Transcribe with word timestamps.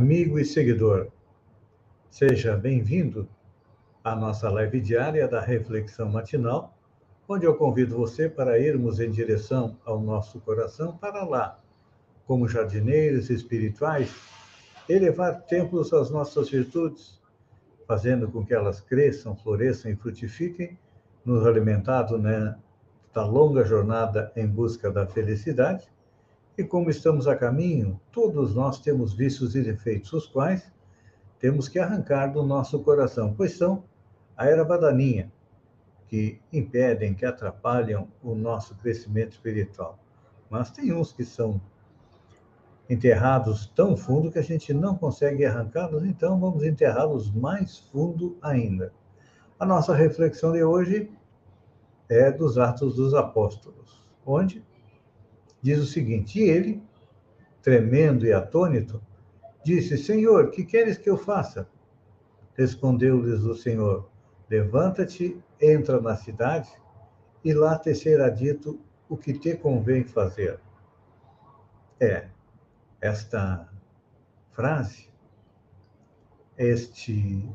amigo 0.00 0.38
e 0.38 0.46
seguidor. 0.46 1.08
Seja 2.10 2.56
bem-vindo 2.56 3.28
à 4.02 4.16
nossa 4.16 4.48
live 4.48 4.80
diária 4.80 5.28
da 5.28 5.42
Reflexão 5.42 6.08
Matinal, 6.08 6.74
onde 7.28 7.44
eu 7.44 7.54
convido 7.54 7.98
você 7.98 8.26
para 8.26 8.58
irmos 8.58 8.98
em 8.98 9.10
direção 9.10 9.76
ao 9.84 10.00
nosso 10.00 10.40
coração 10.40 10.96
para 10.96 11.22
lá, 11.22 11.58
como 12.26 12.48
jardineiros 12.48 13.28
espirituais, 13.28 14.10
elevar 14.88 15.42
templos 15.42 15.92
às 15.92 16.08
nossas 16.08 16.48
virtudes, 16.48 17.20
fazendo 17.86 18.26
com 18.26 18.42
que 18.42 18.54
elas 18.54 18.80
cresçam, 18.80 19.36
floresçam 19.36 19.90
e 19.90 19.96
frutifiquem, 19.96 20.78
nos 21.22 21.46
alimentado 21.46 22.16
né, 22.16 22.56
da 23.12 23.26
longa 23.26 23.66
jornada 23.66 24.32
em 24.34 24.46
busca 24.46 24.90
da 24.90 25.06
felicidade 25.06 25.86
e 26.56 26.64
como 26.64 26.90
estamos 26.90 27.26
a 27.26 27.36
caminho, 27.36 28.00
todos 28.12 28.54
nós 28.54 28.80
temos 28.80 29.14
vícios 29.14 29.54
e 29.54 29.62
defeitos, 29.62 30.12
os 30.12 30.26
quais 30.26 30.72
temos 31.38 31.68
que 31.68 31.78
arrancar 31.78 32.32
do 32.32 32.42
nosso 32.42 32.78
coração, 32.80 33.34
pois 33.34 33.56
são 33.56 33.84
a 34.36 34.46
erva 34.46 34.78
daninha, 34.78 35.32
que 36.06 36.40
impedem, 36.52 37.14
que 37.14 37.24
atrapalham 37.24 38.08
o 38.22 38.34
nosso 38.34 38.74
crescimento 38.74 39.32
espiritual. 39.32 39.98
Mas 40.50 40.70
tem 40.70 40.92
uns 40.92 41.12
que 41.12 41.24
são 41.24 41.60
enterrados 42.90 43.66
tão 43.74 43.96
fundo 43.96 44.32
que 44.32 44.38
a 44.38 44.42
gente 44.42 44.74
não 44.74 44.96
consegue 44.96 45.46
arrancá-los, 45.46 46.04
então 46.04 46.40
vamos 46.40 46.64
enterrá-los 46.64 47.30
mais 47.32 47.78
fundo 47.78 48.36
ainda. 48.42 48.92
A 49.58 49.64
nossa 49.64 49.94
reflexão 49.94 50.52
de 50.52 50.64
hoje 50.64 51.08
é 52.08 52.32
dos 52.32 52.58
Atos 52.58 52.96
dos 52.96 53.14
Apóstolos, 53.14 54.02
onde 54.26 54.64
diz 55.62 55.78
o 55.78 55.86
seguinte: 55.86 56.40
E 56.40 56.42
ele, 56.42 56.82
tremendo 57.62 58.26
e 58.26 58.32
atônito, 58.32 59.00
disse: 59.64 59.98
Senhor, 59.98 60.50
que 60.50 60.64
queres 60.64 60.96
que 60.98 61.10
eu 61.10 61.16
faça? 61.16 61.68
Respondeu-lhes 62.54 63.42
o 63.42 63.54
Senhor: 63.54 64.08
Levanta-te, 64.48 65.40
entra 65.60 66.00
na 66.00 66.16
cidade, 66.16 66.70
e 67.44 67.52
lá 67.52 67.78
te 67.78 67.94
será 67.94 68.28
dito 68.28 68.80
o 69.08 69.16
que 69.16 69.32
te 69.32 69.56
convém 69.56 70.04
fazer. 70.04 70.60
É, 71.98 72.28
esta 73.00 73.68
frase, 74.52 75.08
este, 76.56 77.48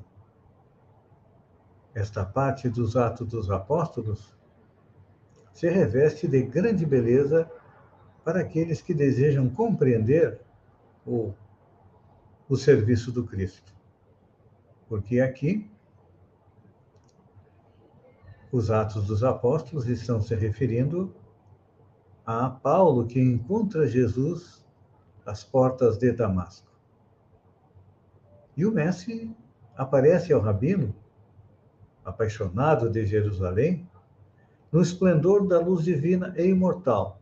esta 1.94 2.26
parte 2.26 2.70
dos 2.70 2.96
Atos 2.96 3.28
dos 3.28 3.50
Apóstolos, 3.50 4.36
se 5.54 5.70
reveste 5.70 6.28
de 6.28 6.42
grande 6.44 6.86
beleza 6.86 7.50
para 8.26 8.42
aqueles 8.42 8.82
que 8.82 8.92
desejam 8.92 9.48
compreender 9.48 10.42
o, 11.06 11.32
o 12.50 12.58
serviço 12.58 13.12
do 13.12 13.24
Cristo. 13.24 13.72
Porque 14.90 15.20
aqui, 15.20 15.70
os 18.52 18.72
Atos 18.72 19.06
dos 19.06 19.24
Apóstolos 19.24 19.88
estão 19.88 20.20
se 20.20 20.34
referindo 20.34 21.14
a 22.26 22.50
Paulo 22.50 23.06
que 23.06 23.20
encontra 23.22 23.88
Jesus 23.88 24.66
às 25.24 25.44
portas 25.44 25.96
de 26.00 26.12
Damasco. 26.12 26.74
E 28.58 28.66
o 28.66 28.72
Mestre 28.72 29.36
aparece 29.78 30.34
ao 30.34 30.42
rabino, 30.42 30.96
apaixonado 32.04 32.90
de 32.90 33.06
Jerusalém, 33.06 33.88
no 34.72 34.82
esplendor 34.82 35.48
da 35.48 35.60
luz 35.60 35.84
divina 35.84 36.34
e 36.36 36.48
imortal, 36.48 37.22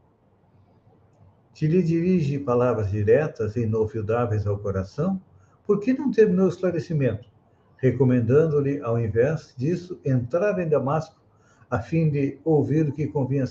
se 1.53 1.67
lhe 1.67 1.83
dirige 1.83 2.39
palavras 2.39 2.89
diretas 2.89 3.55
e 3.55 3.61
inofildáveis 3.61 4.47
ao 4.47 4.57
coração, 4.57 5.21
por 5.65 5.79
que 5.79 5.93
não 5.93 6.11
terminou 6.11 6.47
o 6.47 6.49
esclarecimento, 6.49 7.29
recomendando-lhe, 7.77 8.81
ao 8.81 8.99
invés 8.99 9.53
disso, 9.55 9.99
entrar 10.03 10.57
em 10.59 10.67
Damasco, 10.67 11.21
a 11.69 11.79
fim 11.79 12.09
de 12.09 12.39
ouvir 12.43 12.89
o 12.89 12.91
que 12.91 13.07
convinha 13.07 13.45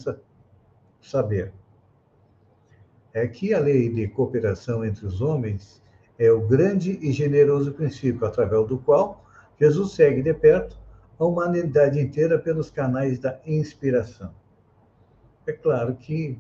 saber? 1.01 1.53
É 3.15 3.27
que 3.27 3.55
a 3.55 3.61
lei 3.61 3.89
de 3.89 4.09
cooperação 4.09 4.85
entre 4.85 5.07
os 5.07 5.21
homens 5.21 5.83
é 6.19 6.31
o 6.31 6.47
grande 6.47 6.99
e 7.01 7.13
generoso 7.13 7.73
princípio 7.73 8.27
através 8.27 8.67
do 8.67 8.79
qual 8.79 9.25
Jesus 9.59 9.93
segue 9.93 10.23
de 10.23 10.35
perto 10.35 10.81
a 11.19 11.25
humanidade 11.25 12.01
inteira 12.01 12.39
pelos 12.39 12.71
canais 12.71 13.19
da 13.19 13.39
inspiração. 13.47 14.35
É 15.47 15.53
claro 15.53 15.95
que 15.95 16.39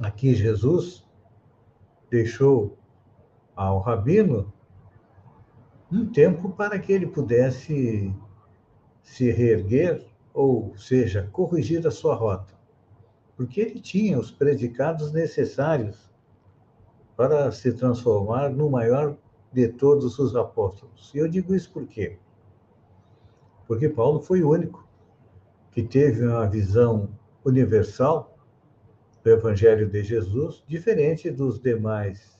Aqui 0.00 0.34
Jesus 0.34 1.04
deixou 2.10 2.78
ao 3.54 3.80
rabino 3.80 4.50
um 5.92 6.06
tempo 6.06 6.48
para 6.52 6.78
que 6.78 6.90
ele 6.90 7.06
pudesse 7.06 8.14
se 9.02 9.30
reerguer, 9.30 10.06
ou 10.32 10.74
seja, 10.74 11.28
corrigir 11.32 11.86
a 11.86 11.90
sua 11.90 12.14
rota, 12.14 12.54
porque 13.36 13.60
ele 13.60 13.78
tinha 13.78 14.18
os 14.18 14.30
predicados 14.30 15.12
necessários 15.12 16.10
para 17.14 17.52
se 17.52 17.70
transformar 17.70 18.48
no 18.48 18.70
maior 18.70 19.18
de 19.52 19.68
todos 19.68 20.18
os 20.18 20.34
apóstolos. 20.34 21.12
E 21.14 21.18
eu 21.18 21.28
digo 21.28 21.54
isso 21.54 21.70
por 21.70 21.86
quê? 21.86 22.16
Porque 23.66 23.86
Paulo 23.86 24.20
foi 24.22 24.42
o 24.42 24.50
único 24.50 24.88
que 25.72 25.82
teve 25.82 26.26
uma 26.26 26.46
visão 26.46 27.10
universal 27.44 28.29
do 29.22 29.30
Evangelho 29.30 29.88
de 29.88 30.02
Jesus, 30.02 30.62
diferente 30.66 31.30
dos 31.30 31.60
demais 31.60 32.38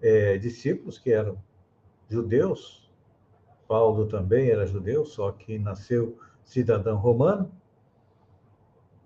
é, 0.00 0.38
discípulos 0.38 0.98
que 0.98 1.12
eram 1.12 1.36
judeus. 2.08 2.90
Paulo 3.68 4.06
também 4.06 4.50
era 4.50 4.66
judeu, 4.66 5.04
só 5.04 5.32
que 5.32 5.58
nasceu 5.58 6.18
cidadão 6.44 6.96
romano. 6.96 7.50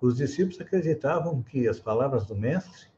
Os 0.00 0.16
discípulos 0.16 0.60
acreditavam 0.60 1.42
que 1.42 1.66
as 1.66 1.80
palavras 1.80 2.26
do 2.26 2.36
Mestre, 2.36 2.88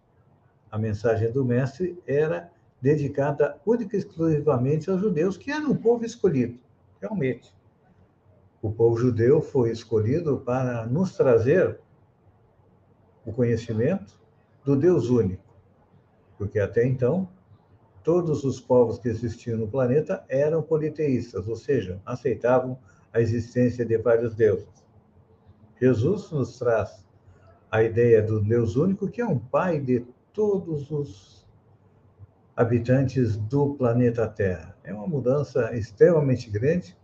a 0.71 0.79
mensagem 0.79 1.31
do 1.31 1.45
Mestre, 1.45 2.01
era 2.07 2.51
dedicada 2.81 3.61
única 3.65 3.97
e 3.97 4.01
exclusivamente 4.01 4.91
aos 4.91 5.01
judeus, 5.01 5.37
que 5.37 5.51
eram 5.51 5.71
um 5.71 5.77
povo 5.77 6.05
escolhido, 6.05 6.59
realmente. 7.01 7.55
O 8.61 8.71
povo 8.71 8.97
judeu 8.97 9.41
foi 9.41 9.71
escolhido 9.71 10.39
para 10.39 10.87
nos 10.87 11.17
trazer 11.17 11.81
o 13.25 13.33
conhecimento 13.33 14.21
do 14.65 14.77
Deus 14.77 15.09
único, 15.09 15.43
porque 16.39 16.59
até 16.59 16.87
então 16.87 17.29
todos 18.03 18.45
os 18.45 18.61
povos 18.61 18.99
que 18.99 19.09
existiam 19.09 19.59
no 19.59 19.69
planeta 19.69 20.25
eram 20.29 20.63
politeístas, 20.63 21.47
ou 21.47 21.57
seja, 21.57 22.01
aceitavam 22.05 22.79
a 23.13 23.21
existência 23.21 23.85
de 23.85 23.97
vários 23.99 24.35
deuses. 24.35 24.85
Jesus 25.81 26.31
nos 26.31 26.59
traz 26.59 27.07
a 27.71 27.83
ideia 27.83 28.23
do 28.23 28.41
Deus 28.41 28.77
único, 28.77 29.09
que 29.09 29.21
é 29.21 29.27
um 29.27 29.39
pai 29.39 29.81
de 29.81 30.07
todos 30.33 30.91
os 30.91 31.47
habitantes 32.57 33.37
do 33.37 33.75
planeta 33.75 34.27
Terra. 34.29 34.77
É 34.85 34.93
uma 34.93 35.07
mudança 35.07 35.75
extremamente 35.77 36.51
grande 36.51 36.97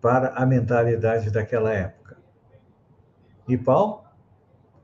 para 0.00 0.28
a 0.30 0.46
mentalidade 0.46 1.30
daquela 1.30 1.72
época. 1.72 2.16
E 3.46 3.56
Paulo 3.56 4.07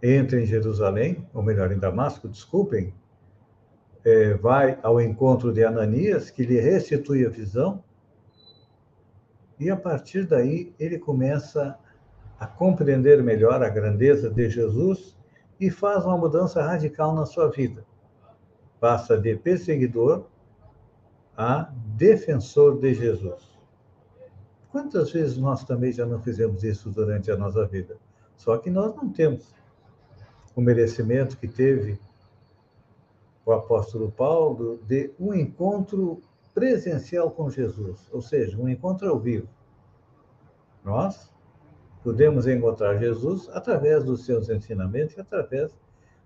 entra 0.05 0.39
em 0.39 0.45
Jerusalém, 0.45 1.27
ou 1.33 1.43
melhor, 1.43 1.73
em 1.73 1.79
Damasco, 1.79 2.29
desculpem, 2.29 2.93
é, 4.05 4.35
vai 4.35 4.79
ao 4.83 5.01
encontro 5.01 5.51
de 5.51 5.65
Ananias, 5.65 6.31
que 6.31 6.45
lhe 6.45 6.61
restitui 6.61 7.25
a 7.25 7.31
visão, 7.31 7.83
e 9.59 9.71
a 9.71 9.77
partir 9.77 10.27
daí 10.27 10.75
ele 10.79 10.99
começa 10.99 11.79
a 12.39 12.47
compreender 12.47 13.23
melhor 13.23 13.63
a 13.63 13.69
grandeza 13.71 14.29
de 14.29 14.51
Jesus 14.51 15.17
e 15.59 15.71
faz 15.71 16.05
uma 16.05 16.19
mudança 16.19 16.61
radical 16.61 17.15
na 17.15 17.25
sua 17.25 17.49
vida. 17.51 17.87
Passa 18.79 19.17
de 19.17 19.35
perseguidor 19.37 20.27
a 21.35 21.73
defensor 21.97 22.79
de 22.79 22.93
Jesus. 22.93 23.55
Quantas 24.71 25.13
vezes 25.13 25.39
nós 25.39 25.65
também 25.65 25.93
já 25.93 26.05
não 26.05 26.21
fizemos 26.21 26.63
isso 26.63 26.91
durante 26.91 27.31
a 27.31 27.37
nossa 27.37 27.65
vida? 27.65 27.97
Só 28.37 28.59
que 28.59 28.69
nós 28.69 28.95
não 28.97 29.09
temos 29.09 29.55
o 30.55 30.61
merecimento 30.61 31.37
que 31.37 31.49
teve 31.49 31.99
o 33.45 33.53
apóstolo 33.53 34.11
Paulo 34.11 34.79
de 34.87 35.13
um 35.19 35.35
encontro 35.35 36.21
presencial 36.55 37.31
com 37.31 37.51
Jesus, 37.51 38.09
ou 38.13 38.23
seja, 38.23 38.57
um 38.57 38.69
encontro 38.69 39.09
ao 39.09 39.19
vivo. 39.19 39.49
Nós 40.85 41.31
podemos 42.03 42.47
encontrar 42.47 42.97
Jesus 42.99 43.49
através 43.51 44.05
dos 44.05 44.25
seus 44.25 44.49
ensinamentos 44.49 45.17
e 45.17 45.21
através 45.21 45.75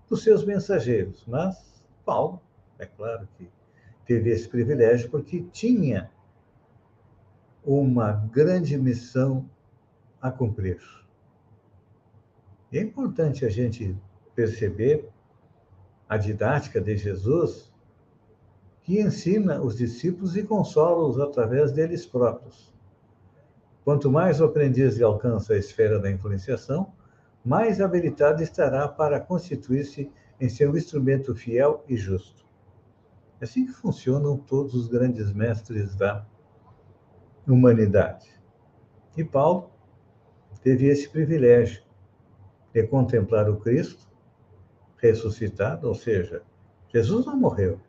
dos 0.08 0.22
seus 0.22 0.44
mensageiros, 0.44 1.24
mas 1.26 1.82
Paulo, 2.04 2.40
é 2.78 2.86
claro 2.86 3.28
que 3.36 3.50
teve 4.06 4.30
esse 4.30 4.48
privilégio 4.48 5.10
porque 5.10 5.42
tinha 5.52 6.10
uma 7.64 8.12
grande 8.32 8.78
missão 8.78 9.48
a 10.20 10.30
cumprir. 10.30 10.80
E 12.72 12.78
é 12.78 12.82
importante 12.82 13.44
a 13.44 13.48
gente 13.48 13.96
perceber 14.38 15.08
a 16.08 16.16
didática 16.16 16.80
de 16.80 16.96
Jesus, 16.96 17.72
que 18.82 19.00
ensina 19.00 19.60
os 19.60 19.76
discípulos 19.76 20.36
e 20.36 20.44
consola-os 20.44 21.18
através 21.18 21.72
deles 21.72 22.06
próprios. 22.06 22.72
Quanto 23.84 24.08
mais 24.08 24.40
o 24.40 24.44
aprendiz 24.44 25.02
alcança 25.02 25.54
a 25.54 25.58
esfera 25.58 25.98
da 25.98 26.08
influenciação, 26.08 26.92
mais 27.44 27.80
habilitado 27.80 28.40
estará 28.40 28.86
para 28.86 29.18
constituir-se 29.18 30.08
em 30.40 30.48
seu 30.48 30.76
instrumento 30.76 31.34
fiel 31.34 31.82
e 31.88 31.96
justo. 31.96 32.46
É 33.40 33.44
assim 33.44 33.66
que 33.66 33.72
funcionam 33.72 34.36
todos 34.36 34.72
os 34.72 34.86
grandes 34.86 35.32
mestres 35.32 35.96
da 35.96 36.24
humanidade. 37.44 38.28
E 39.16 39.24
Paulo 39.24 39.68
teve 40.62 40.86
esse 40.86 41.08
privilégio 41.08 41.82
de 42.72 42.86
contemplar 42.86 43.50
o 43.50 43.56
Cristo 43.56 44.07
ressuscitado, 44.98 45.88
ou 45.88 45.94
seja, 45.94 46.42
Jesus 46.92 47.26
não 47.26 47.36
morreu. 47.36 47.80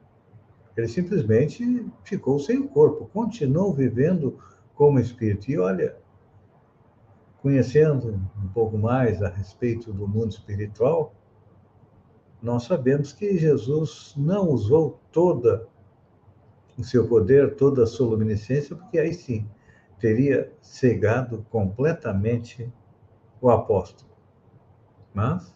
Ele 0.76 0.88
simplesmente 0.88 1.86
ficou 2.04 2.40
sem 2.40 2.60
o 2.60 2.68
corpo, 2.68 3.10
continuou 3.12 3.74
vivendo 3.74 4.38
como 4.76 5.00
espírito. 5.00 5.52
E 5.52 5.58
olha, 5.58 5.98
conhecendo 7.42 8.22
um 8.42 8.48
pouco 8.50 8.78
mais 8.78 9.22
a 9.22 9.30
respeito 9.30 9.92
do 9.92 10.08
mundo 10.08 10.32
espiritual, 10.32 11.14
nós 12.42 12.64
sabemos 12.64 13.12
que 13.12 13.38
Jesus 13.38 14.14
não 14.16 14.50
usou 14.50 15.00
toda 15.12 15.68
o 16.78 16.84
seu 16.84 17.08
poder, 17.08 17.56
toda 17.56 17.84
a 17.84 17.88
sua 17.88 18.08
luminiscência, 18.08 18.76
porque 18.76 18.98
aí 18.98 19.14
sim 19.14 19.50
teria 20.00 20.54
cegado 20.62 21.46
completamente 21.50 22.72
o 23.42 23.50
apóstolo. 23.50 24.10
Mas 25.14 25.54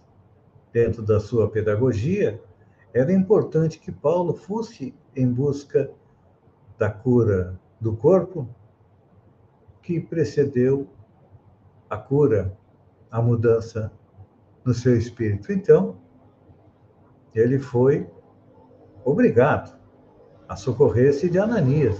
dentro 0.73 1.03
da 1.03 1.19
sua 1.19 1.47
pedagogia, 1.47 2.41
era 2.91 3.13
importante 3.13 3.79
que 3.79 3.91
Paulo 3.91 4.33
fosse 4.33 4.93
em 5.15 5.31
busca 5.31 5.89
da 6.77 6.89
cura 6.89 7.59
do 7.79 7.95
corpo 7.95 8.49
que 9.83 9.99
precedeu 9.99 10.87
a 11.89 11.97
cura, 11.97 12.57
a 13.11 13.21
mudança 13.21 13.91
no 14.65 14.73
seu 14.73 14.97
espírito. 14.97 15.51
Então, 15.51 15.97
ele 17.35 17.59
foi 17.59 18.09
obrigado 19.05 19.77
a 20.47 20.55
socorrer-se 20.55 21.29
de 21.29 21.37
Ananias 21.37 21.97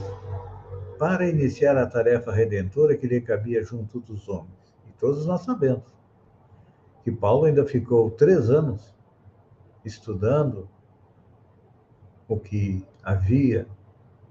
para 0.98 1.28
iniciar 1.28 1.78
a 1.78 1.86
tarefa 1.86 2.32
redentora 2.32 2.96
que 2.96 3.06
lhe 3.06 3.22
cabia 3.22 3.64
junto 3.64 4.00
dos 4.00 4.28
homens. 4.30 4.74
E 4.88 4.92
todos 4.94 5.26
nós 5.26 5.42
sabemos 5.42 5.93
que 7.04 7.12
Paulo 7.12 7.46
ainda 7.46 7.66
ficou 7.66 8.10
três 8.12 8.50
anos 8.50 8.96
estudando 9.84 10.70
o 12.28 12.40
que 12.40 12.86
havia 13.04 13.68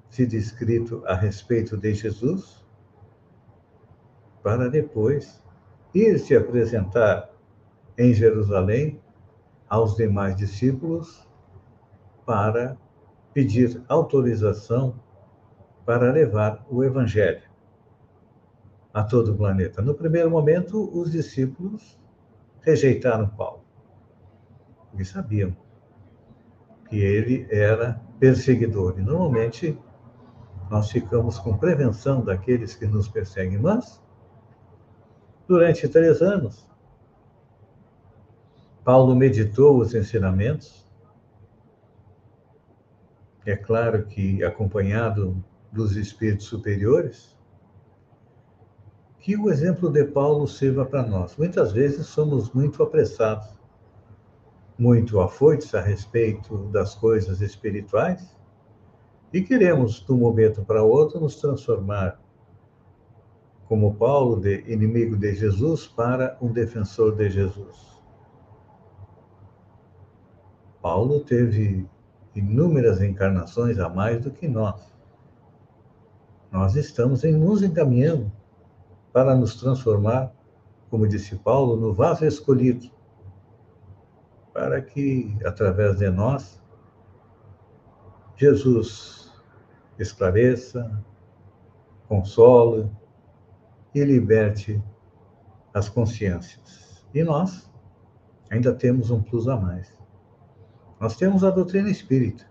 sido 0.08 0.34
escrito 0.34 1.02
a 1.06 1.14
respeito 1.14 1.76
de 1.76 1.94
Jesus, 1.94 2.64
para 4.42 4.68
depois 4.68 5.42
ir 5.94 6.18
se 6.18 6.34
apresentar 6.34 7.30
em 7.96 8.12
Jerusalém 8.12 9.00
aos 9.68 9.94
demais 9.94 10.34
discípulos 10.36 11.28
para 12.24 12.76
pedir 13.32 13.82
autorização 13.88 14.94
para 15.84 16.12
levar 16.12 16.64
o 16.70 16.82
Evangelho 16.82 17.42
a 18.92 19.02
todo 19.02 19.32
o 19.32 19.36
planeta. 19.36 19.80
No 19.82 19.94
primeiro 19.94 20.30
momento, 20.30 20.90
os 20.98 21.10
discípulos 21.12 21.98
rejeitaram 22.62 23.28
Paulo. 23.28 23.64
Porque 24.90 25.04
sabiam 25.04 25.56
que 26.88 26.98
ele 26.98 27.46
era 27.50 28.00
perseguidor. 28.18 28.98
E 28.98 29.02
normalmente 29.02 29.78
nós 30.70 30.90
ficamos 30.90 31.38
com 31.38 31.58
prevenção 31.58 32.24
daqueles 32.24 32.74
que 32.74 32.86
nos 32.86 33.08
perseguem. 33.08 33.58
Mas, 33.58 34.02
durante 35.46 35.88
três 35.88 36.22
anos, 36.22 36.66
Paulo 38.84 39.14
meditou 39.14 39.78
os 39.78 39.94
ensinamentos. 39.94 40.90
É 43.44 43.56
claro 43.56 44.06
que 44.06 44.42
acompanhado 44.42 45.42
dos 45.70 45.96
espíritos 45.96 46.46
superiores, 46.46 47.36
que 49.22 49.36
o 49.36 49.48
exemplo 49.48 49.88
de 49.88 50.04
Paulo 50.04 50.48
sirva 50.48 50.84
para 50.84 51.06
nós. 51.06 51.36
Muitas 51.36 51.72
vezes 51.72 52.08
somos 52.08 52.52
muito 52.52 52.82
apressados, 52.82 53.48
muito 54.76 55.20
afoitos 55.20 55.72
a 55.76 55.80
respeito 55.80 56.58
das 56.72 56.96
coisas 56.96 57.40
espirituais 57.40 58.36
e 59.32 59.40
queremos, 59.40 60.04
de 60.04 60.12
um 60.12 60.16
momento 60.16 60.64
para 60.64 60.82
outro, 60.82 61.20
nos 61.20 61.36
transformar, 61.36 62.20
como 63.68 63.94
Paulo, 63.94 64.40
de 64.40 64.64
inimigo 64.66 65.16
de 65.16 65.36
Jesus 65.36 65.86
para 65.86 66.36
um 66.42 66.52
defensor 66.52 67.14
de 67.14 67.30
Jesus. 67.30 68.02
Paulo 70.82 71.20
teve 71.20 71.88
inúmeras 72.34 73.00
encarnações 73.00 73.78
a 73.78 73.88
mais 73.88 74.20
do 74.20 74.32
que 74.32 74.48
nós. 74.48 74.92
Nós 76.50 76.74
estamos 76.74 77.22
em 77.22 77.32
nos 77.32 77.62
encaminhando 77.62 78.41
para 79.12 79.34
nos 79.34 79.56
transformar, 79.56 80.32
como 80.90 81.06
disse 81.06 81.36
Paulo, 81.36 81.76
no 81.76 81.92
vaso 81.92 82.24
escolhido, 82.24 82.90
para 84.52 84.80
que, 84.80 85.36
através 85.44 85.98
de 85.98 86.10
nós, 86.10 86.62
Jesus 88.36 89.32
esclareça, 89.98 91.02
console 92.08 92.90
e 93.94 94.04
liberte 94.04 94.82
as 95.72 95.88
consciências. 95.88 97.06
E 97.14 97.22
nós 97.22 97.70
ainda 98.50 98.74
temos 98.74 99.10
um 99.10 99.22
plus 99.22 99.48
a 99.48 99.56
mais. 99.56 99.96
Nós 101.00 101.16
temos 101.16 101.42
a 101.42 101.50
doutrina 101.50 101.90
espírita, 101.90 102.50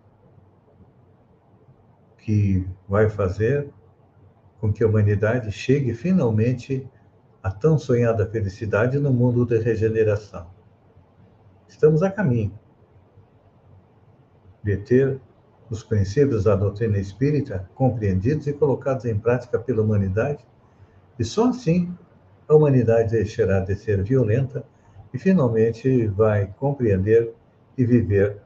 que 2.18 2.68
vai 2.88 3.10
fazer 3.10 3.72
com 4.62 4.72
que 4.72 4.84
a 4.84 4.88
humanidade 4.88 5.52
chegue 5.52 5.92
finalmente 5.92 6.88
à 7.42 7.50
tão 7.50 7.80
sonhada 7.80 8.28
felicidade 8.28 9.00
no 9.00 9.12
mundo 9.12 9.44
da 9.44 9.58
regeneração. 9.58 10.46
Estamos 11.68 12.04
a 12.04 12.12
caminho 12.12 12.54
de 14.64 14.78
ter 14.78 15.20
os 15.68 15.84
princípios 15.84 16.44
da 16.44 16.56
doutrina 16.56 17.00
espírita 17.00 17.68
compreendidos 17.74 18.46
e 18.46 18.54
colocados 18.54 19.06
em 19.06 19.18
prática 19.18 19.58
pela 19.58 19.82
humanidade, 19.82 20.46
e 21.18 21.24
só 21.24 21.50
assim 21.50 21.92
a 22.48 22.54
humanidade 22.54 23.12
deixará 23.12 23.62
de 23.62 23.74
ser 23.74 24.04
violenta 24.04 24.64
e 25.12 25.18
finalmente 25.18 26.06
vai 26.08 26.54
compreender 26.60 27.34
e 27.76 27.84
viver 27.84 28.38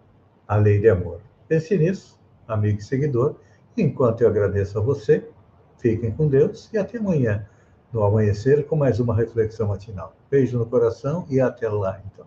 a 0.47 0.55
lei 0.55 0.79
de 0.79 0.87
amor. 0.87 1.19
Pense 1.49 1.77
nisso, 1.77 2.17
amigo 2.47 2.79
e 2.79 2.83
seguidor, 2.83 3.35
enquanto 3.75 4.21
eu 4.21 4.29
agradeço 4.29 4.79
a 4.79 4.81
você 4.81 5.27
Fiquem 5.77 6.11
com 6.11 6.27
Deus 6.27 6.69
e 6.73 6.77
até 6.77 6.97
amanhã, 6.97 7.45
no 7.91 8.03
amanhecer, 8.03 8.65
com 8.65 8.75
mais 8.75 8.99
uma 8.99 9.15
reflexão 9.15 9.67
matinal. 9.67 10.13
Beijo 10.29 10.57
no 10.57 10.65
coração 10.65 11.25
e 11.29 11.39
até 11.39 11.69
lá, 11.69 12.01
então. 12.05 12.25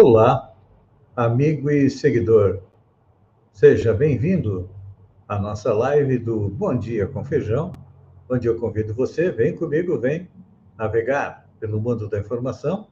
Olá, 0.00 0.54
amigo 1.16 1.68
e 1.68 1.90
seguidor. 1.90 2.60
Seja 3.52 3.92
bem-vindo 3.92 4.70
à 5.26 5.40
nossa 5.40 5.74
live 5.74 6.18
do 6.18 6.48
Bom 6.48 6.78
Dia 6.78 7.08
com 7.08 7.24
Feijão, 7.24 7.72
onde 8.30 8.46
eu 8.46 8.56
convido 8.60 8.94
você, 8.94 9.28
vem 9.32 9.56
comigo, 9.56 9.98
vem 9.98 10.28
navegar 10.76 11.50
pelo 11.58 11.80
mundo 11.80 12.08
da 12.08 12.20
informação 12.20 12.86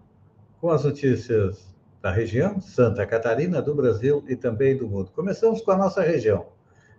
com 0.61 0.69
as 0.69 0.83
notícias 0.83 1.73
da 2.03 2.11
região, 2.11 2.61
Santa 2.61 3.07
Catarina, 3.07 3.63
do 3.63 3.73
Brasil 3.73 4.25
e 4.27 4.35
também 4.35 4.77
do 4.77 4.89
mundo. 4.89 5.13
Começamos 5.15 5.61
com 5.61 5.71
a 5.71 5.77
nossa 5.77 6.03
região, 6.03 6.47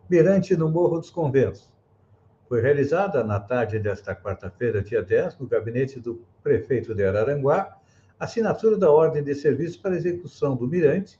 Mirante 0.09 0.55
no 0.55 0.69
Morro 0.69 0.99
dos 0.99 1.09
Conventos. 1.09 1.69
Foi 2.47 2.61
realizada 2.61 3.25
na 3.25 3.41
tarde 3.41 3.77
desta 3.77 4.15
quarta-feira, 4.15 4.81
dia 4.81 5.03
10, 5.03 5.37
no 5.37 5.47
gabinete 5.47 5.99
do 5.99 6.23
prefeito 6.41 6.95
de 6.95 7.03
Araranguá, 7.03 7.76
assinatura 8.19 8.77
da 8.77 8.91
ordem 8.91 9.23
de 9.23 9.33
serviço 9.35 9.81
para 9.81 9.95
execução 9.95 10.55
do 10.55 10.67
Mirante, 10.67 11.19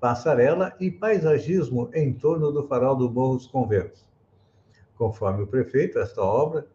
passarela 0.00 0.74
e 0.78 0.90
paisagismo 0.90 1.90
em 1.92 2.12
torno 2.12 2.52
do 2.52 2.66
farol 2.66 2.96
do 2.96 3.10
Morro 3.10 3.36
dos 3.36 3.46
Conventos. 3.46 4.06
Conforme 4.96 5.42
o 5.42 5.46
prefeito, 5.46 5.98
esta 5.98 6.22
obra 6.22 6.66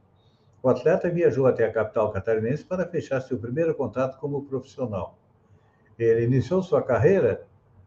o 0.61 0.69
atleta 0.69 1.09
viajou 1.09 1.47
até 1.47 1.65
a 1.65 1.71
capital 1.71 2.11
catarinense 2.11 2.63
para 2.63 2.85
fechar 2.85 3.21
seu 3.21 3.37
primeiro 3.37 3.73
contato 3.73 4.19
como 4.19 4.43
profissional. 4.43 5.17
Ele 5.97 6.25
iniciou 6.25 6.61
sua 6.61 6.81
carreira 6.81 7.45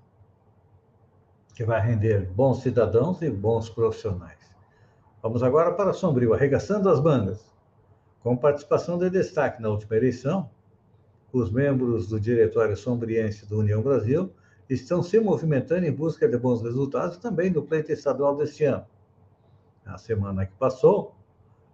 que 1.55 1.63
vai 1.63 1.81
render 1.81 2.27
bons 2.31 2.61
cidadãos 2.61 3.21
e 3.21 3.29
bons 3.29 3.69
profissionais. 3.69 4.39
Vamos 5.21 5.43
agora 5.43 5.73
para 5.73 5.93
Sombrio, 5.93 6.33
arregaçando 6.33 6.89
as 6.89 7.01
mangas. 7.01 7.51
Com 8.21 8.37
participação 8.37 8.97
de 8.97 9.09
destaque 9.09 9.61
na 9.61 9.69
última 9.69 9.95
eleição, 9.95 10.49
os 11.31 11.51
membros 11.51 12.07
do 12.07 12.19
Diretório 12.19 12.77
Sombriense 12.77 13.47
do 13.47 13.59
União 13.59 13.81
Brasil 13.81 14.31
estão 14.69 15.01
se 15.01 15.19
movimentando 15.19 15.85
em 15.85 15.91
busca 15.91 16.27
de 16.27 16.37
bons 16.37 16.61
resultados 16.61 17.17
também 17.17 17.49
no 17.49 17.63
pleito 17.63 17.91
estadual 17.91 18.35
deste 18.35 18.63
ano. 18.63 18.85
Na 19.85 19.97
semana 19.97 20.45
que 20.45 20.53
passou, 20.53 21.15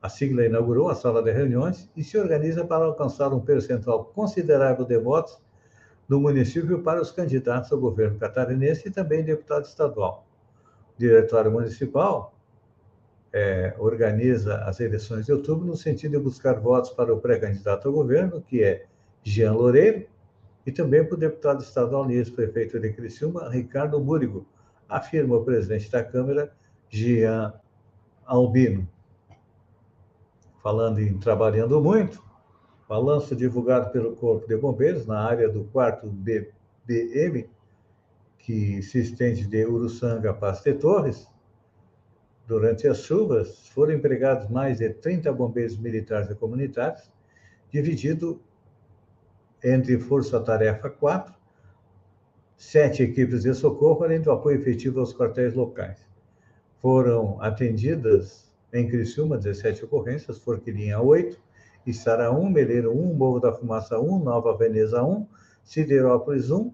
a 0.01 0.09
sigla 0.09 0.45
inaugurou 0.45 0.89
a 0.89 0.95
sala 0.95 1.21
de 1.21 1.31
reuniões 1.31 1.89
e 1.95 2.03
se 2.03 2.17
organiza 2.17 2.65
para 2.65 2.85
alcançar 2.85 3.33
um 3.33 3.39
percentual 3.39 4.05
considerável 4.05 4.85
de 4.85 4.97
votos 4.97 5.39
no 6.07 6.19
município 6.19 6.81
para 6.81 7.01
os 7.01 7.11
candidatos 7.11 7.71
ao 7.71 7.79
governo 7.79 8.17
catarinense 8.17 8.87
e 8.87 8.91
também 8.91 9.23
deputado 9.23 9.65
estadual. 9.65 10.25
O 10.95 10.99
Diretório 10.99 11.51
Municipal 11.51 12.33
é, 13.31 13.75
organiza 13.77 14.55
as 14.63 14.79
eleições 14.79 15.25
de 15.25 15.31
outubro 15.31 15.65
no 15.65 15.77
sentido 15.77 16.17
de 16.17 16.23
buscar 16.23 16.59
votos 16.59 16.89
para 16.91 17.13
o 17.13 17.19
pré-candidato 17.19 17.87
ao 17.87 17.93
governo, 17.93 18.41
que 18.41 18.63
é 18.63 18.85
Jean 19.23 19.53
Loureiro, 19.53 20.07
e 20.65 20.71
também 20.71 21.05
para 21.05 21.15
o 21.15 21.17
deputado 21.17 21.61
estadual 21.61 22.09
e 22.09 22.15
ex-prefeito 22.15 22.79
de 22.79 22.91
Criciúma, 22.91 23.49
Ricardo 23.49 23.99
Múrigo, 23.99 24.47
afirma 24.87 25.35
o 25.35 25.43
presidente 25.43 25.91
da 25.91 26.03
Câmara, 26.03 26.51
Jean 26.89 27.53
Albino. 28.29 28.87
Falando 30.61 30.99
em 30.99 31.17
trabalhando 31.17 31.81
muito, 31.81 32.23
Balanço 32.87 33.35
divulgado 33.35 33.91
pelo 33.91 34.15
Corpo 34.15 34.47
de 34.47 34.55
Bombeiros 34.55 35.07
na 35.07 35.19
área 35.19 35.49
do 35.49 35.63
quarto 35.65 36.07
BBM, 36.07 37.49
que 38.37 38.83
se 38.83 38.99
estende 38.99 39.47
de 39.47 39.65
Uruçanga 39.65 40.29
a 40.29 40.33
Paz 40.33 40.61
de 40.61 40.73
Torres, 40.75 41.27
durante 42.47 42.87
as 42.87 42.99
chuvas, 42.99 43.67
foram 43.69 43.93
empregados 43.93 44.47
mais 44.49 44.77
de 44.77 44.89
30 44.89 45.31
bombeiros 45.33 45.77
militares 45.77 46.29
e 46.29 46.35
comunitários, 46.35 47.11
dividido 47.71 48.39
entre 49.63 49.99
Força 49.99 50.39
Tarefa 50.39 50.89
4, 50.89 51.33
sete 52.57 53.03
equipes 53.03 53.43
de 53.43 53.53
socorro, 53.55 54.03
além 54.03 54.21
do 54.21 54.31
apoio 54.31 54.59
efetivo 54.59 54.99
aos 54.99 55.13
quartéis 55.13 55.53
locais. 55.53 56.08
Foram 56.81 57.41
atendidas 57.41 58.49
em 58.71 58.87
Criciúma 58.87 59.37
17 59.37 59.85
ocorrências, 59.85 60.37
Forquilinha 60.37 61.01
8, 61.01 61.37
Içara 61.85 62.31
1, 62.31 62.49
Meleiro 62.49 62.91
1, 62.91 63.13
Morro 63.13 63.39
da 63.39 63.51
Fumaça 63.51 63.99
1, 63.99 64.19
Nova 64.19 64.55
Veneza 64.55 65.03
1, 65.03 65.27
Siderópolis 65.63 66.51
1, 66.51 66.71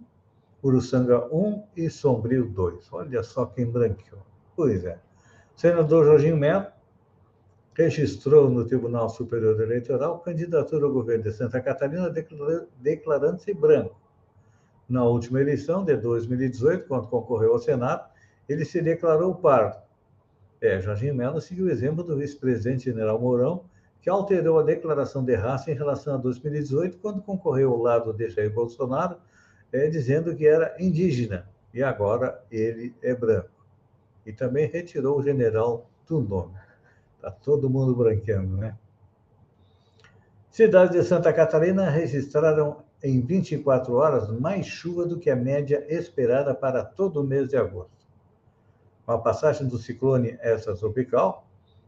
Uruçanga 0.63 1.25
1 1.33 1.63
e 1.75 1.89
Sombrio 1.89 2.45
2. 2.45 2.91
Olha 2.91 3.23
só 3.23 3.45
quem 3.45 3.65
branqueou. 3.65 4.21
Pois 4.55 4.83
é. 4.83 4.99
Senador 5.55 6.05
Jorginho 6.05 6.37
Melo 6.37 6.67
registrou 7.73 8.49
no 8.49 8.65
Tribunal 8.65 9.09
Superior 9.09 9.59
Eleitoral 9.61 10.19
candidatura 10.19 10.85
ao 10.85 10.91
governo 10.91 11.23
de 11.23 11.31
Santa 11.33 11.61
Catarina 11.61 12.13
declarando-se 12.79 13.53
branco. 13.53 13.99
Na 14.87 15.03
última 15.03 15.41
eleição 15.41 15.83
de 15.83 15.95
2018, 15.97 16.87
quando 16.87 17.07
concorreu 17.07 17.53
ao 17.53 17.59
Senado, 17.59 18.07
ele 18.47 18.63
se 18.65 18.81
declarou 18.81 19.35
pardo. 19.35 19.84
É, 20.65 20.81
Jorginho 20.81 21.13
Melo 21.13 21.39
seguiu 21.39 21.65
o 21.65 21.69
exemplo 21.69 22.03
do 22.03 22.17
vice-presidente 22.17 22.85
general 22.85 23.19
Mourão, 23.19 23.65
que 24.01 24.09
alterou 24.09 24.59
a 24.59 24.63
declaração 24.63 25.23
de 25.23 25.35
raça 25.35 25.69
em 25.69 25.75
relação 25.75 26.15
a 26.15 26.17
2018, 26.17 26.97
quando 26.97 27.21
concorreu 27.21 27.71
ao 27.71 27.79
lado 27.79 28.11
de 28.11 28.29
Jair 28.29 28.51
Bolsonaro, 28.51 29.17
é, 29.71 29.87
dizendo 29.87 30.35
que 30.35 30.47
era 30.47 30.75
indígena, 30.79 31.47
e 31.71 31.83
agora 31.83 32.43
ele 32.49 32.95
é 33.03 33.13
branco. 33.13 33.49
E 34.25 34.33
também 34.33 34.67
retirou 34.67 35.19
o 35.19 35.23
general 35.23 35.87
do 36.07 36.19
nome. 36.19 36.55
Está 37.17 37.29
todo 37.29 37.69
mundo 37.69 37.95
branqueando, 37.95 38.57
né? 38.57 38.75
Cidades 40.49 40.95
de 40.95 41.03
Santa 41.03 41.31
Catarina 41.31 41.89
registraram 41.89 42.83
em 43.03 43.21
24 43.21 43.93
horas 43.93 44.31
mais 44.31 44.65
chuva 44.65 45.05
do 45.05 45.19
que 45.19 45.29
a 45.29 45.35
média 45.35 45.85
esperada 45.89 46.55
para 46.55 46.83
todo 46.83 47.21
o 47.21 47.23
mês 47.23 47.49
de 47.49 47.57
agosto. 47.57 47.94
Com 49.05 49.11
a 49.11 49.19
passagem 49.19 49.67
do 49.67 49.77
ciclone 49.77 50.37
extratropical, 50.41 51.47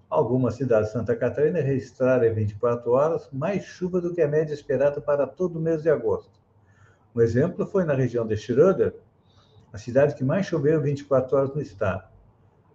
algumas 0.09 0.55
cidades 0.55 0.87
de 0.87 0.93
Santa 0.93 1.15
Catarina 1.15 1.59
registraram 1.59 2.25
em 2.25 2.33
24 2.33 2.91
horas 2.91 3.29
mais 3.33 3.63
chuva 3.63 3.99
do 3.99 4.13
que 4.13 4.21
a 4.21 4.27
média 4.27 4.53
esperada 4.53 5.01
para 5.01 5.25
todo 5.25 5.57
o 5.57 5.61
mês 5.61 5.81
de 5.81 5.89
agosto. 5.89 6.39
Um 7.15 7.21
exemplo 7.21 7.65
foi 7.65 7.83
na 7.85 7.93
região 7.93 8.25
de 8.27 8.37
Schroeder, 8.37 8.93
a 9.73 9.77
cidade 9.77 10.13
que 10.13 10.23
mais 10.23 10.45
choveu 10.45 10.79
em 10.79 10.83
24 10.83 11.35
horas 11.35 11.55
no 11.55 11.61
estado. 11.61 12.07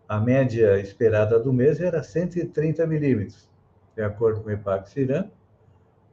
A 0.08 0.18
média 0.20 0.78
esperada 0.80 1.38
do 1.38 1.52
mês 1.52 1.80
era 1.80 2.02
130 2.02 2.86
milímetros. 2.86 3.48
De 3.94 4.02
acordo 4.02 4.42
com 4.42 4.48
o 4.48 4.52
IPAC-Ciran, 4.52 5.30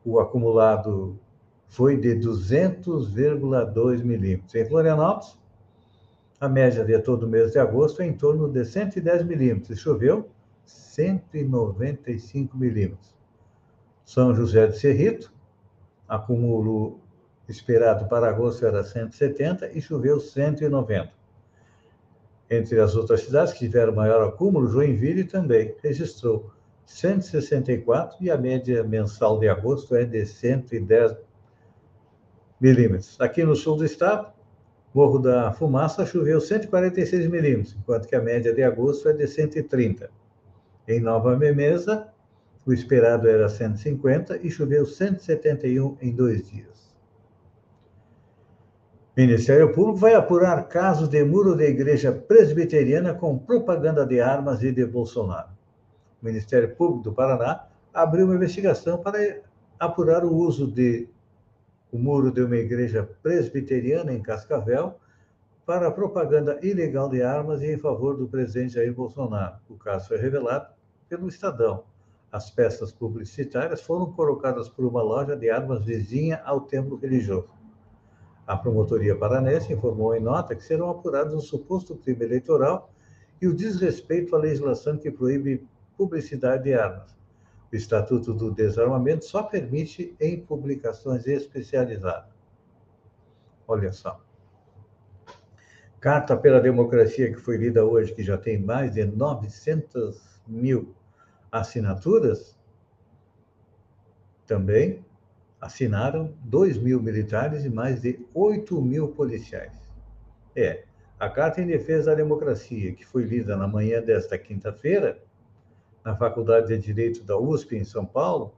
o 0.05 0.19
acumulado 0.19 1.19
foi 1.67 1.97
de 1.97 2.15
200,2 2.15 4.03
milímetros. 4.03 4.53
Em 4.55 4.65
Florianópolis, 4.65 5.37
a 6.39 6.47
média 6.47 6.85
de 6.85 6.97
todo 6.99 7.23
o 7.23 7.27
mês 7.27 7.51
de 7.51 7.59
agosto 7.59 8.01
é 8.01 8.05
em 8.05 8.13
torno 8.13 8.47
de 8.47 8.63
110 8.63 9.23
milímetros. 9.25 9.77
E 9.77 9.81
choveu 9.81 10.29
195 10.65 12.57
milímetros. 12.57 13.13
São 14.05 14.33
José 14.33 14.67
de 14.67 14.79
Cerrito, 14.79 15.33
acúmulo 16.07 16.99
esperado 17.47 18.07
para 18.07 18.29
agosto 18.29 18.65
era 18.65 18.83
170 18.83 19.71
e 19.73 19.81
choveu 19.81 20.19
190. 20.19 21.11
Entre 22.49 22.79
as 22.79 22.95
outras 22.95 23.21
cidades 23.21 23.53
que 23.53 23.59
tiveram 23.59 23.93
maior 23.93 24.27
acúmulo, 24.27 24.67
Joinville 24.67 25.23
também 25.25 25.75
registrou 25.83 26.51
164 26.85 28.17
e 28.21 28.31
a 28.31 28.37
média 28.37 28.83
mensal 28.83 29.39
de 29.39 29.47
agosto 29.47 29.95
é 29.95 30.05
de 30.05 30.25
110 30.25 31.15
milímetros. 32.59 33.15
Aqui 33.19 33.43
no 33.43 33.55
sul 33.55 33.77
do 33.77 33.85
estado, 33.85 34.31
Morro 34.93 35.19
da 35.19 35.51
Fumaça 35.53 36.05
choveu 36.05 36.41
146 36.41 37.27
milímetros, 37.27 37.75
enquanto 37.79 38.07
que 38.07 38.15
a 38.15 38.21
média 38.21 38.53
de 38.53 38.63
agosto 38.63 39.07
é 39.09 39.13
de 39.13 39.27
130. 39.27 40.09
Em 40.87 40.99
Nova 40.99 41.37
Memesa, 41.37 42.07
o 42.65 42.73
esperado 42.73 43.27
era 43.27 43.47
150 43.47 44.37
e 44.37 44.49
choveu 44.49 44.85
171 44.85 45.97
em 46.01 46.11
dois 46.11 46.49
dias. 46.49 46.89
Ministério 49.15 49.73
Público 49.73 49.97
vai 49.97 50.13
apurar 50.13 50.67
casos 50.67 51.09
de 51.09 51.23
muro 51.23 51.55
da 51.55 51.65
igreja 51.65 52.11
presbiteriana 52.11 53.13
com 53.13 53.37
propaganda 53.37 54.05
de 54.05 54.21
armas 54.21 54.63
e 54.63 54.71
de 54.71 54.85
Bolsonaro. 54.85 55.49
O 56.21 56.25
Ministério 56.25 56.73
Público 56.75 57.03
do 57.03 57.13
Paraná 57.13 57.65
abriu 57.93 58.25
uma 58.25 58.35
investigação 58.35 58.97
para 58.97 59.41
apurar 59.79 60.23
o 60.23 60.33
uso 60.33 60.65
de 60.65 61.09
o 61.91 61.97
muro 61.97 62.31
de 62.31 62.41
uma 62.41 62.55
igreja 62.55 63.09
presbiteriana 63.21 64.13
em 64.13 64.21
Cascavel 64.21 64.95
para 65.65 65.91
propaganda 65.91 66.59
ilegal 66.63 67.09
de 67.09 67.21
armas 67.21 67.61
e 67.61 67.71
em 67.71 67.77
favor 67.77 68.15
do 68.15 68.27
presidente 68.27 68.73
Jair 68.73 68.93
Bolsonaro. 68.93 69.57
O 69.69 69.75
caso 69.75 70.07
foi 70.07 70.17
revelado 70.17 70.67
pelo 71.07 71.27
Estadão. 71.27 71.83
As 72.31 72.51
peças 72.51 72.91
publicitárias 72.91 73.81
foram 73.81 74.11
colocadas 74.13 74.69
por 74.69 74.85
uma 74.85 75.01
loja 75.01 75.35
de 75.35 75.49
armas 75.49 75.83
vizinha 75.83 76.41
ao 76.45 76.61
templo 76.61 76.95
religioso. 76.95 77.49
A 78.45 78.57
promotoria 78.57 79.15
paranense 79.15 79.73
informou 79.73 80.15
em 80.15 80.19
nota 80.19 80.55
que 80.55 80.63
serão 80.63 80.89
apurados 80.89 81.33
o 81.35 81.41
suposto 81.41 81.95
crime 81.95 82.25
eleitoral 82.25 82.91
e 83.41 83.47
o 83.47 83.53
desrespeito 83.53 84.35
à 84.35 84.39
legislação 84.39 84.97
que 84.97 85.11
proíbe 85.11 85.67
publicidade 85.95 86.63
de 86.63 86.73
armas. 86.73 87.18
O 87.71 87.75
Estatuto 87.75 88.33
do 88.33 88.51
Desarmamento 88.51 89.25
só 89.25 89.43
permite 89.43 90.15
em 90.19 90.39
publicações 90.39 91.27
especializadas. 91.27 92.33
Olha 93.67 93.91
só. 93.91 94.19
Carta 95.99 96.35
pela 96.35 96.59
Democracia, 96.59 97.31
que 97.31 97.39
foi 97.39 97.57
lida 97.57 97.85
hoje, 97.85 98.13
que 98.13 98.23
já 98.23 98.37
tem 98.37 98.57
mais 98.57 98.93
de 98.93 99.05
900 99.05 100.41
mil 100.47 100.95
assinaturas, 101.51 102.57
também 104.47 105.05
assinaram 105.61 106.33
2 106.45 106.77
mil 106.77 107.01
militares 107.01 107.65
e 107.65 107.69
mais 107.69 108.01
de 108.01 108.25
8 108.33 108.81
mil 108.81 109.09
policiais. 109.09 109.77
É, 110.55 110.85
a 111.19 111.29
Carta 111.29 111.61
em 111.61 111.67
Defesa 111.67 112.11
da 112.11 112.15
Democracia, 112.15 112.93
que 112.93 113.05
foi 113.05 113.23
lida 113.23 113.57
na 113.57 113.67
manhã 113.67 114.01
desta 114.01 114.37
quinta-feira, 114.37 115.21
na 116.09 116.15
Faculdade 116.15 116.69
de 116.69 116.79
Direito 116.79 117.23
da 117.23 117.37
USP, 117.37 117.75
em 117.75 117.83
São 117.83 118.03
Paulo, 118.03 118.55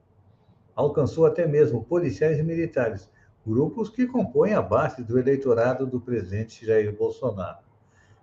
alcançou 0.74 1.26
até 1.26 1.46
mesmo 1.46 1.84
policiais 1.84 2.40
e 2.40 2.44
militares, 2.44 3.10
grupos 3.46 3.90
que 3.90 4.08
compõem 4.08 4.54
a 4.54 4.62
base 4.62 5.04
do 5.04 5.20
eleitorado 5.20 5.86
do 5.86 6.00
presidente 6.00 6.66
Jair 6.66 6.96
Bolsonaro. 6.96 7.58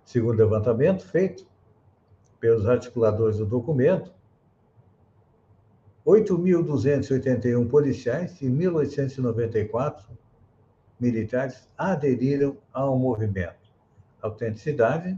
Segundo 0.03 0.33
o 0.33 0.43
levantamento 0.43 1.05
feito 1.05 1.45
pelos 2.39 2.67
articuladores 2.67 3.37
do 3.37 3.45
documento, 3.45 4.11
8.281 6.07 7.69
policiais 7.69 8.41
e 8.41 8.47
1.894 8.47 10.05
militares 10.99 11.69
aderiram 11.77 12.57
ao 12.73 12.97
movimento. 12.97 13.69
Autenticidade 14.23 15.15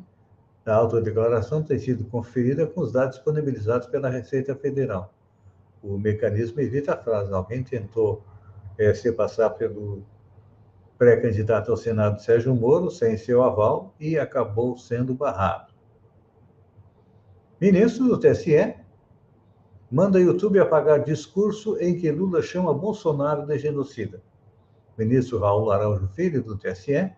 da 0.72 0.78
autodeclaração 0.78 1.62
tem 1.62 1.78
sido 1.78 2.06
conferida 2.06 2.66
com 2.66 2.80
os 2.80 2.94
dados 2.94 3.18
disponibilizados 3.18 3.90
pela 3.90 4.08
Receita 4.08 4.56
Federal. 4.56 5.14
O 5.84 5.98
mecanismo 5.98 6.62
evita 6.62 6.94
a 6.94 6.98
frase: 6.98 7.34
alguém 7.34 7.62
tentou 7.62 8.24
é, 8.78 8.94
se 8.94 9.12
passar 9.12 9.50
pelo 9.50 10.02
pré-candidato 10.98 11.72
ao 11.72 11.76
Senado 11.76 12.22
Sérgio 12.22 12.56
Moro 12.56 12.90
sem 12.90 13.18
seu 13.18 13.44
aval 13.44 13.94
e 14.00 14.18
acabou 14.18 14.78
sendo 14.78 15.14
barrado. 15.14 15.74
Ministro 17.60 18.08
do 18.08 18.18
TSE 18.18 18.74
manda 19.92 20.22
YouTube 20.22 20.58
apagar 20.58 21.04
discurso 21.04 21.78
em 21.80 22.00
que 22.00 22.10
Lula 22.10 22.42
chama 22.42 22.74
Bolsonaro 22.74 23.46
de 23.46 23.60
genocida. 23.60 24.24
Ministro 24.98 25.40
Raul 25.40 25.70
Araújo 25.70 26.08
Filho, 26.16 26.42
do 26.42 26.58
TSE, 26.58 27.12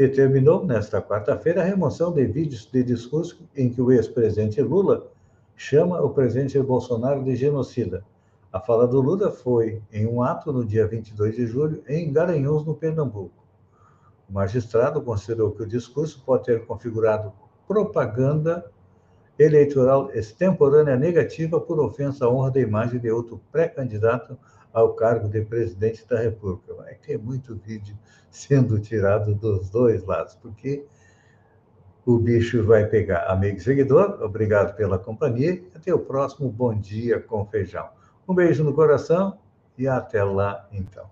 determinou, 0.00 0.64
nesta 0.64 1.02
quarta-feira, 1.02 1.60
a 1.60 1.64
remoção 1.64 2.10
de 2.10 2.24
vídeos 2.24 2.64
de 2.64 2.82
discurso 2.82 3.46
em 3.54 3.68
que 3.68 3.82
o 3.82 3.92
ex-presidente 3.92 4.62
Lula 4.62 5.06
chama 5.54 6.00
o 6.00 6.08
presidente 6.08 6.58
Bolsonaro 6.58 7.22
de 7.22 7.36
genocida. 7.36 8.02
A 8.50 8.58
fala 8.58 8.88
do 8.88 8.98
Lula 8.98 9.30
foi 9.30 9.82
em 9.92 10.06
um 10.06 10.22
ato 10.22 10.54
no 10.54 10.64
dia 10.64 10.86
22 10.86 11.36
de 11.36 11.46
julho, 11.46 11.82
em 11.86 12.10
Garanhuns, 12.10 12.64
no 12.64 12.74
Pernambuco. 12.74 13.44
O 14.26 14.32
magistrado 14.32 15.02
considerou 15.02 15.50
que 15.50 15.64
o 15.64 15.66
discurso 15.66 16.22
pode 16.24 16.44
ter 16.44 16.64
configurado 16.64 17.30
propaganda 17.68 18.64
eleitoral 19.38 20.10
extemporânea 20.14 20.96
negativa 20.96 21.60
por 21.60 21.78
ofensa 21.78 22.24
à 22.24 22.30
honra 22.30 22.50
da 22.50 22.60
imagem 22.60 22.98
de 22.98 23.10
outro 23.10 23.38
pré-candidato 23.52 24.38
ao 24.72 24.94
cargo 24.94 25.28
de 25.28 25.42
presidente 25.42 26.06
da 26.06 26.18
República. 26.18 26.74
Vai 26.74 26.94
ter 26.94 27.18
muito 27.18 27.54
vídeo 27.54 27.96
sendo 28.30 28.78
tirado 28.78 29.34
dos 29.34 29.70
dois 29.70 30.04
lados, 30.04 30.34
porque 30.34 30.84
o 32.06 32.18
bicho 32.18 32.64
vai 32.64 32.86
pegar. 32.86 33.26
Amigo 33.26 33.60
seguidor, 33.60 34.20
obrigado 34.22 34.74
pela 34.76 34.98
companhia. 34.98 35.62
Até 35.74 35.92
o 35.94 35.98
próximo 35.98 36.50
Bom 36.50 36.74
Dia 36.74 37.20
com 37.20 37.44
Feijão. 37.46 37.88
Um 38.28 38.34
beijo 38.34 38.64
no 38.64 38.72
coração 38.72 39.38
e 39.76 39.88
até 39.88 40.22
lá, 40.22 40.68
então. 40.72 41.10